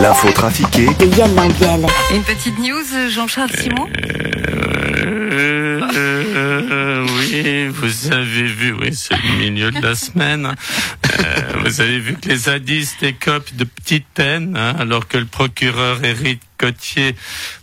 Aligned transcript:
L'info 0.00 0.30
trafiquée 0.32 0.86
de 0.98 1.16
Yann 1.16 1.34
Lambiel. 1.34 1.86
Une 2.14 2.22
petite 2.22 2.58
news, 2.58 3.10
Jean-Charles 3.10 3.50
Simon 3.50 3.86
Euh, 3.98 5.80
euh, 5.94 7.06
oui, 7.18 7.68
vous 7.68 8.12
avez 8.12 8.44
vu, 8.44 8.72
oui, 8.72 8.94
c'est 8.94 9.14
le 9.14 9.38
milieu 9.38 9.70
de 9.70 9.80
la 9.80 9.94
semaine. 9.94 10.46
Euh, 10.46 11.52
vous 11.64 11.80
avez 11.80 11.98
vu 11.98 12.14
que 12.14 12.28
les 12.28 12.36
zadistes 12.36 13.02
écopent 13.02 13.54
de 13.54 13.64
petites 13.64 14.06
peines, 14.14 14.56
hein, 14.56 14.74
alors 14.78 15.06
que 15.06 15.18
le 15.18 15.26
procureur 15.26 16.02
Éric 16.02 16.40
Cotier 16.60 17.14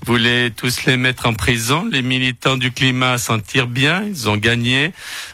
voulait 0.06 0.50
tous 0.50 0.86
les 0.86 0.98
mettre 0.98 1.28
en 1.28 1.34
prison. 1.34 1.88
Les 1.92 2.02
militants 2.02 2.58
du 2.58 2.72
climat 2.72 3.18
s'en 3.20 3.40
tirent 3.40 3.68
bien, 3.68 4.04
ils 4.04 4.28
ont 4.28 4.38
gagné. 4.38 4.92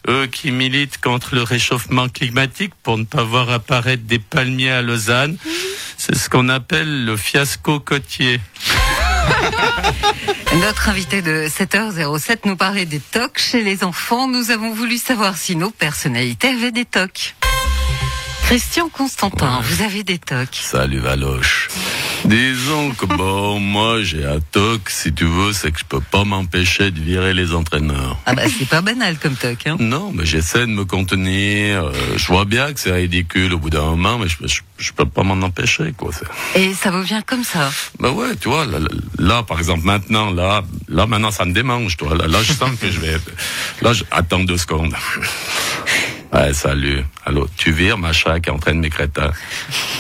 Eux 0.10 0.28
qui 0.28 0.52
militent 0.52 1.00
contre 1.00 1.36
le 1.36 1.44
réchauffement 1.44 2.10
climatique 2.10 2.74
pour 2.84 2.98
ne 2.98 3.06
pas 3.06 3.24
voir 3.24 3.50
apparaître 3.50 4.04
des 4.04 4.20
palmiers 4.20 4.72
à 4.72 4.82
Lausanne, 4.82 5.38
c'est 6.06 6.18
ce 6.18 6.30
qu'on 6.30 6.50
appelle 6.50 7.06
le 7.06 7.16
fiasco 7.16 7.80
Cotier. 7.80 8.42
Notre 10.62 10.90
invité 10.90 11.22
de 11.22 11.48
7h07 11.48 12.40
nous 12.44 12.58
parlait 12.58 12.86
des 12.86 13.00
tocs 13.00 13.40
chez 13.40 13.64
les 13.64 13.86
enfants. 13.86 14.28
Nous 14.28 14.52
avons 14.52 14.74
voulu 14.74 14.98
savoir 14.98 15.38
si 15.38 15.56
nos 15.56 15.70
personnalités 15.70 16.50
avaient 16.50 16.74
des 16.74 16.84
tocs. 16.84 17.36
Christian 18.48 18.90
Constantin, 18.90 19.62
vous 19.62 19.82
avez 19.82 20.04
des 20.04 20.20
tocs. 20.20 20.60
Salut 20.62 21.00
Valoche. 21.00 21.70
Disons 22.26 22.92
que 22.92 23.06
bon, 23.06 23.60
moi 23.62 24.04
j'ai 24.04 24.26
un 24.26 24.42
toc, 24.42 24.90
si 24.90 25.14
tu 25.14 25.24
veux, 25.24 25.54
c'est 25.54 25.72
que 25.72 25.80
je 25.80 25.86
peux 25.86 26.02
pas 26.02 26.26
m'empêcher 26.26 26.92
de 26.92 27.00
virer 27.00 27.34
les 27.34 27.54
entraîneurs. 27.54 28.18
Ah 28.26 28.34
bah 28.34 28.44
c'est 28.48 28.68
pas 28.68 28.82
banal 28.82 29.18
comme 29.18 29.36
toc. 29.36 29.68
Hein. 29.68 29.78
Non, 29.80 30.12
mais 30.14 30.26
j'essaie 30.26 30.68
de 30.68 30.72
me 30.72 30.84
contenir. 30.84 31.86
euh, 31.86 31.92
je 32.18 32.28
vois 32.28 32.46
bien 32.46 32.74
que 32.74 32.80
c'est 32.80 32.92
ridicule 32.92 33.54
au 33.54 33.58
bout 33.58 33.70
d'un 33.70 33.84
moment, 33.84 34.18
mais 34.18 34.28
je, 34.28 34.36
je, 34.46 34.62
je 34.78 34.92
peux 34.92 35.06
pas 35.06 35.24
m'en 35.24 35.42
empêcher, 35.46 35.94
quoi. 35.98 36.12
Et 36.56 36.74
ça 36.74 36.92
vous 36.92 37.02
vient 37.04 37.22
comme 37.22 37.44
ça. 37.44 37.72
Bah 38.00 38.12
ouais, 38.12 38.36
tu 38.40 38.50
vois, 38.50 38.66
là, 39.20 39.44
par 39.44 39.60
exemple, 39.60 39.86
maintenant, 39.86 40.32
là, 40.32 40.64
là, 40.90 41.06
maintenant, 41.06 41.32
ça 41.32 41.46
me 41.46 41.54
démange, 41.54 41.98
toi. 41.98 42.16
Là, 42.16 42.28
là, 42.28 42.40
je 42.44 42.54
sens 42.54 42.72
que 42.80 42.90
je 42.92 43.00
vais. 43.00 43.18
Là, 43.82 43.94
je... 43.94 44.04
attends 44.12 44.44
deux 44.44 44.58
secondes. 44.58 44.94
Ouais, 46.34 46.52
salut. 46.52 47.06
Allô, 47.28 47.48
tu 47.58 47.72
vires, 47.72 48.00
machin, 48.00 48.40
qui 48.40 48.50
est 48.50 48.52
en 48.52 48.58
train 48.58 48.74
de 48.74 48.80
m'écréter. 48.80 49.22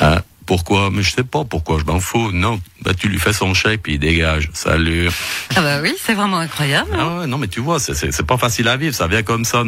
Hein? 0.01 0.17
Pourquoi? 0.47 0.89
Mais 0.91 1.03
je 1.03 1.11
sais 1.11 1.23
pas 1.23 1.45
pourquoi, 1.45 1.77
je 1.79 1.85
m'en 1.85 1.99
fous. 1.99 2.31
Non, 2.31 2.59
bah 2.81 2.95
tu 2.95 3.07
lui 3.07 3.19
fais 3.19 3.33
son 3.33 3.53
chèque 3.53 3.83
puis 3.83 3.93
il 3.93 3.99
dégage. 3.99 4.49
Salut. 4.53 5.09
Ah 5.55 5.61
bah 5.61 5.79
oui, 5.83 5.93
c'est 6.03 6.15
vraiment 6.15 6.39
incroyable. 6.39 6.89
Ah 6.97 7.19
ouais, 7.19 7.27
non 7.27 7.37
mais 7.37 7.47
tu 7.47 7.59
vois, 7.61 7.79
c'est- 7.79 8.23
pas 8.23 8.37
facile 8.37 8.67
à 8.67 8.75
vivre, 8.77 8.93
ça 8.95 9.05
vient 9.07 9.21
comme 9.23 9.45
ça. 9.45 9.63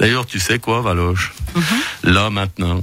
D'ailleurs, 0.00 0.26
tu 0.26 0.38
sais 0.40 0.58
quoi, 0.58 0.82
Valoche? 0.82 1.32
Là 2.02 2.28
maintenant, 2.30 2.82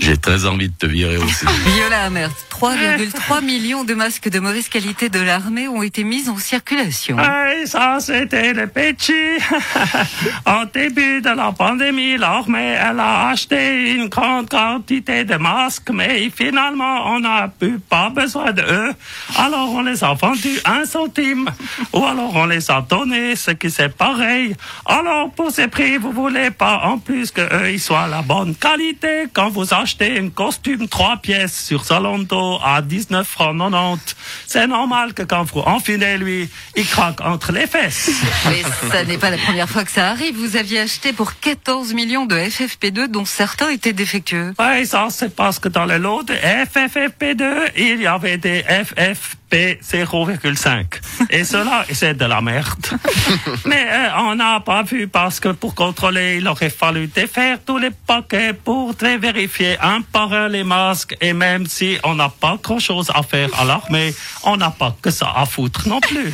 j'ai 0.00 0.16
très 0.16 0.46
envie 0.46 0.68
de 0.68 0.74
te 0.74 0.86
virer 0.86 1.16
aussi. 1.16 1.46
Viola 1.66 2.04
Amert, 2.04 2.30
3,3 2.50 3.44
millions 3.44 3.84
de 3.84 3.94
masques 3.94 4.28
de 4.28 4.40
mauvaise 4.40 4.68
qualité 4.68 5.08
de 5.08 5.20
l'armée 5.20 5.68
ont 5.68 5.82
été 5.82 6.04
mis 6.04 6.28
en 6.28 6.36
circulation. 6.36 7.16
Ouais, 7.16 7.66
ça 7.66 7.98
c'était 8.00 8.52
le 8.52 8.66
petit. 8.66 9.12
Au 10.46 10.64
début 10.72 11.20
de 11.20 11.30
la 11.30 11.52
pandémie, 11.52 12.16
l'armée 12.16 12.76
elle 12.78 13.00
a 13.00 13.28
acheté 13.28 13.92
une 13.92 14.08
grande 14.08 14.48
quantité 14.48 15.24
de 15.24 15.36
masques, 15.36 15.90
mais 15.92 16.30
finalement 16.34 17.06
on 17.14 17.20
n'a 17.20 17.48
plus 17.48 17.78
pas 17.78 18.10
besoin 18.10 18.52
d'eux. 18.52 18.92
Alors 19.36 19.72
on 19.72 19.82
les 19.82 20.02
a 20.04 20.14
vendus 20.14 20.60
un 20.64 20.84
centime, 20.84 21.48
ou 21.92 22.04
alors 22.04 22.34
on 22.34 22.46
les 22.46 22.70
a 22.70 22.80
donnés, 22.80 23.36
ce 23.36 23.52
qui 23.52 23.70
c'est 23.70 23.94
pareil. 23.94 24.54
Alors 24.86 25.30
pour 25.30 25.50
ces 25.50 25.68
prix, 25.68 25.98
vous 25.98 26.12
voulez 26.12 26.50
pas 26.50 26.80
en 26.84 26.98
plus 26.98 27.30
que 27.30 27.40
eux 27.40 27.70
ils 27.72 27.80
soient 27.80 28.06
la 28.06 28.22
bonne 28.22 28.54
qualité 28.54 29.24
quand 29.32 29.48
vous 29.48 29.72
achetez 29.72 29.83
acheté 29.84 30.18
un 30.18 30.30
costume 30.30 30.88
trois 30.88 31.18
pièces 31.18 31.66
sur 31.66 31.84
Zalando 31.84 32.58
à 32.64 32.80
19 32.80 33.28
francs 33.28 34.00
C'est 34.46 34.66
normal 34.66 35.12
que 35.12 35.22
quand 35.22 35.42
vous 35.44 35.60
enfilez 35.60 36.16
lui, 36.16 36.48
il 36.74 36.86
craque 36.86 37.20
entre 37.20 37.52
les 37.52 37.66
fesses. 37.66 38.10
Mais 38.46 38.62
ça 38.90 39.04
n'est 39.04 39.18
pas 39.18 39.28
la 39.28 39.36
première 39.36 39.68
fois 39.68 39.84
que 39.84 39.90
ça 39.90 40.08
arrive. 40.08 40.36
Vous 40.36 40.56
aviez 40.56 40.80
acheté 40.80 41.12
pour 41.12 41.38
14 41.38 41.92
millions 41.92 42.24
de 42.24 42.34
FFP2 42.34 43.08
dont 43.08 43.26
certains 43.26 43.68
étaient 43.68 43.92
défectueux. 43.92 44.54
Oui, 44.58 44.86
ça 44.86 45.08
c'est 45.10 45.36
parce 45.36 45.58
que 45.58 45.68
dans 45.68 45.84
le 45.84 45.98
lot 45.98 46.22
de 46.22 46.32
FFP2, 46.32 47.72
il 47.76 48.00
y 48.00 48.06
avait 48.06 48.38
des 48.38 48.62
FFP2 48.62 49.43
0,5. 49.54 50.84
Et 51.30 51.44
cela, 51.44 51.84
c'est 51.92 52.14
de 52.14 52.24
la 52.24 52.40
merde. 52.40 52.86
Mais 53.64 53.86
euh, 53.90 54.08
on 54.18 54.34
n'a 54.34 54.60
pas 54.60 54.82
vu 54.82 55.08
parce 55.08 55.40
que 55.40 55.50
pour 55.50 55.74
contrôler, 55.74 56.36
il 56.38 56.48
aurait 56.48 56.70
fallu 56.70 57.06
défaire 57.06 57.58
tous 57.64 57.78
les 57.78 57.90
paquets 57.90 58.52
pour 58.52 58.94
vérifier 58.94 59.78
un 59.80 60.00
par 60.00 60.32
un 60.32 60.48
les 60.48 60.64
masques. 60.64 61.16
Et 61.20 61.32
même 61.32 61.66
si 61.66 61.98
on 62.04 62.14
n'a 62.14 62.28
pas 62.28 62.58
grand-chose 62.62 63.10
à 63.14 63.22
faire 63.22 63.48
à 63.58 63.64
l'armée, 63.64 64.14
on 64.42 64.56
n'a 64.56 64.70
pas 64.70 64.96
que 65.00 65.10
ça 65.10 65.32
à 65.34 65.46
foutre 65.46 65.88
non 65.88 66.00
plus. 66.00 66.30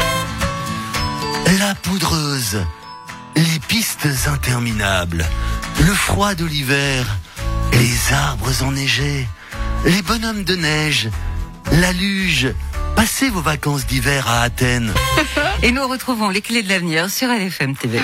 La 1.59 1.75
poudreuse, 1.75 2.65
les 3.37 3.59
pistes 3.69 4.09
interminables, 4.27 5.25
le 5.81 5.93
froid 5.93 6.35
de 6.35 6.45
l'hiver, 6.45 7.05
les 7.73 8.13
arbres 8.13 8.63
enneigés, 8.63 9.27
les 9.85 10.03
bonhommes 10.03 10.45
de 10.45 10.57
neige, 10.57 11.11
la 11.73 11.93
luge, 11.93 12.53
Passez 13.01 13.31
vos 13.31 13.41
vacances 13.41 13.87
d'hiver 13.87 14.29
à 14.29 14.43
Athènes. 14.43 14.93
Et 15.63 15.73
nous 15.73 15.89
retrouvons 15.89 16.29
les 16.29 16.43
clés 16.43 16.63
de 16.63 16.69
l'avenir 16.69 17.09
sur 17.09 17.29
LFM 17.29 17.75
TV. 17.75 17.99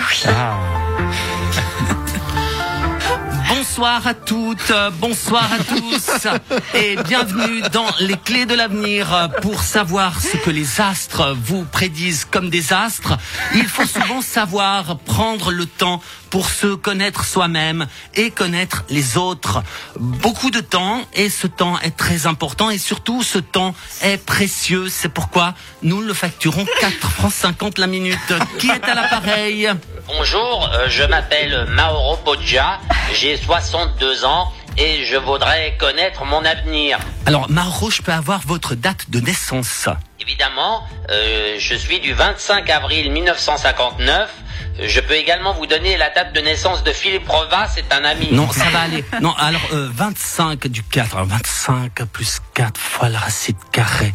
Bonsoir 3.76 4.06
à 4.06 4.14
toutes, 4.14 4.72
bonsoir 4.92 5.52
à 5.52 5.58
tous 5.58 6.26
et 6.74 6.96
bienvenue 6.96 7.60
dans 7.74 7.90
les 8.00 8.16
clés 8.16 8.46
de 8.46 8.54
l'avenir. 8.54 9.28
Pour 9.42 9.60
savoir 9.60 10.18
ce 10.18 10.38
que 10.38 10.48
les 10.48 10.80
astres 10.80 11.36
vous 11.38 11.66
prédisent 11.66 12.24
comme 12.24 12.48
des 12.48 12.72
astres, 12.72 13.18
il 13.54 13.66
faut 13.66 13.84
souvent 13.84 14.22
savoir 14.22 14.96
prendre 15.00 15.52
le 15.52 15.66
temps 15.66 16.00
pour 16.30 16.48
se 16.48 16.68
connaître 16.68 17.26
soi-même 17.26 17.86
et 18.14 18.30
connaître 18.30 18.84
les 18.88 19.18
autres. 19.18 19.62
Beaucoup 19.98 20.50
de 20.50 20.60
temps 20.60 21.02
et 21.12 21.28
ce 21.28 21.46
temps 21.46 21.78
est 21.80 21.96
très 21.96 22.26
important 22.26 22.70
et 22.70 22.78
surtout 22.78 23.22
ce 23.22 23.38
temps 23.38 23.74
est 24.00 24.16
précieux. 24.16 24.88
C'est 24.88 25.10
pourquoi 25.10 25.52
nous 25.82 26.00
le 26.00 26.14
facturons 26.14 26.64
4 26.80 27.10
francs 27.10 27.32
50 27.32 27.76
la 27.76 27.86
minute. 27.86 28.34
Qui 28.58 28.70
est 28.70 28.84
à 28.84 28.94
l'appareil? 28.94 29.70
Bonjour, 30.06 30.70
euh, 30.72 30.86
je 30.88 31.02
m'appelle 31.02 31.66
Mauro 31.70 32.16
Poggia, 32.18 32.78
j'ai 33.12 33.36
62 33.36 34.24
ans 34.24 34.52
et 34.78 35.04
je 35.04 35.16
voudrais 35.16 35.76
connaître 35.78 36.24
mon 36.24 36.44
avenir. 36.44 36.98
Alors 37.24 37.50
Maro, 37.50 37.90
je 37.90 38.02
peux 38.02 38.12
avoir 38.12 38.40
votre 38.46 38.74
date 38.74 39.10
de 39.10 39.20
naissance? 39.20 39.88
Évidemment, 40.20 40.82
euh, 41.10 41.56
je 41.58 41.74
suis 41.74 42.00
du 42.00 42.12
25 42.12 42.68
avril 42.70 43.10
1959. 43.10 44.30
Je 44.78 45.00
peux 45.00 45.14
également 45.14 45.54
vous 45.54 45.66
donner 45.66 45.96
la 45.96 46.10
date 46.10 46.34
de 46.34 46.40
naissance 46.40 46.82
de 46.84 46.92
Philippe 46.92 47.28
Rova, 47.28 47.66
c'est 47.74 47.90
un 47.94 48.04
ami. 48.04 48.28
Non, 48.32 48.50
ça 48.50 48.68
va 48.68 48.80
aller. 48.80 49.02
Non, 49.22 49.32
alors 49.38 49.62
euh, 49.72 49.88
25 49.94 50.66
du 50.66 50.82
4, 50.82 51.16
alors 51.16 51.28
25 51.28 52.04
plus 52.12 52.40
4 52.52 52.78
fois 52.78 53.08
la 53.08 53.18
racine 53.18 53.56
carrée 53.72 54.12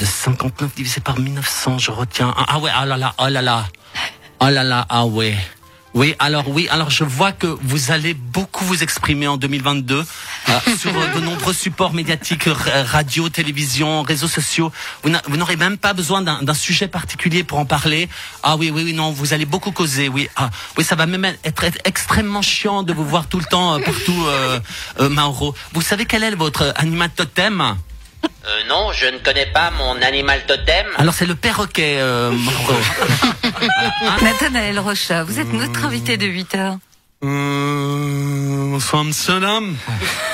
de 0.00 0.04
59 0.04 0.74
divisé 0.74 1.00
par 1.00 1.18
1900, 1.20 1.78
je 1.78 1.92
retiens. 1.92 2.34
Ah, 2.36 2.46
ah 2.48 2.58
ouais, 2.58 2.70
ah 2.74 2.84
là 2.84 2.96
là, 2.96 3.14
oh 3.18 3.28
là 3.28 3.42
là. 3.42 3.64
Oh 4.40 4.48
là 4.48 4.64
là, 4.64 4.84
ah 4.88 5.06
ouais. 5.06 5.36
Oui, 5.96 6.14
alors 6.18 6.46
oui, 6.50 6.68
alors 6.70 6.90
je 6.90 7.04
vois 7.04 7.32
que 7.32 7.46
vous 7.46 7.90
allez 7.90 8.12
beaucoup 8.12 8.66
vous 8.66 8.82
exprimer 8.82 9.26
en 9.28 9.38
2022 9.38 9.94
euh, 10.04 10.52
sur 10.78 10.90
euh, 10.94 11.06
de 11.14 11.20
nombreux 11.20 11.54
supports 11.54 11.94
médiatiques, 11.94 12.48
r- 12.48 12.84
radio, 12.84 13.30
télévision, 13.30 14.02
réseaux 14.02 14.28
sociaux. 14.28 14.70
Vous 15.02 15.08
n'a- 15.08 15.22
vous 15.26 15.38
n'aurez 15.38 15.56
même 15.56 15.78
pas 15.78 15.94
besoin 15.94 16.20
d'un 16.20 16.52
sujet 16.54 16.86
particulier 16.86 17.44
pour 17.44 17.58
en 17.58 17.64
parler. 17.64 18.10
Ah 18.42 18.58
oui, 18.58 18.70
oui, 18.70 18.82
oui, 18.84 18.92
non, 18.92 19.10
vous 19.10 19.32
allez 19.32 19.46
beaucoup 19.46 19.72
causer. 19.72 20.10
Oui, 20.10 20.28
ah, 20.36 20.50
oui, 20.76 20.84
ça 20.84 20.96
va 20.96 21.06
même 21.06 21.24
être, 21.24 21.64
être 21.64 21.78
extrêmement 21.84 22.42
chiant 22.42 22.82
de 22.82 22.92
vous 22.92 23.06
voir 23.06 23.26
tout 23.26 23.38
le 23.38 23.46
temps 23.46 23.76
euh, 23.76 23.78
partout, 23.82 24.22
euh, 24.26 24.60
euh, 25.00 25.08
Mauro. 25.08 25.54
Vous 25.72 25.80
savez 25.80 26.04
quel 26.04 26.22
est 26.24 26.34
votre 26.34 26.74
animal 26.76 27.08
totem 27.16 27.74
Euh, 28.24 28.62
non, 28.68 28.92
je 28.92 29.06
ne 29.06 29.18
connais 29.18 29.46
pas 29.46 29.70
mon 29.72 30.00
animal 30.02 30.44
totem. 30.46 30.86
Alors 30.98 31.14
c'est 31.14 31.26
le 31.26 31.34
perroquet, 31.34 31.96
euh. 31.98 32.30
Nathanaël 34.22 34.78
Rocha, 34.78 35.24
vous 35.24 35.40
êtes 35.40 35.52
notre 35.52 35.84
invité 35.84 36.16
de 36.16 36.26
8 36.26 36.54
heures. 36.54 36.76
Euh, 37.24 38.78
monsieur, 39.04 39.40
dame. 39.40 39.74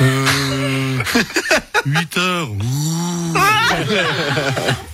Euh, 0.00 0.99
8 1.87 2.17
heures. 2.19 2.49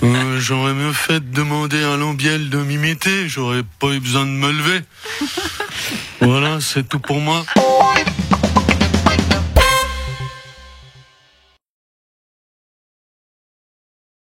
Euh, 0.03 0.39
J'aurais 0.39 0.75
mieux 0.75 0.93
fait 0.93 1.21
de 1.21 1.35
demander 1.35 1.83
à 1.83 1.97
Lambiel 1.97 2.51
de 2.51 2.59
m'imiter. 2.59 3.29
J'aurais 3.29 3.63
pas 3.81 3.89
eu 3.89 4.01
besoin 4.01 4.27
de 4.27 4.31
me 4.31 4.53
lever. 4.53 4.81
Voilà, 6.21 6.59
c'est 6.61 6.89
tout 6.89 7.01
pour 7.01 7.21
moi. 7.21 7.45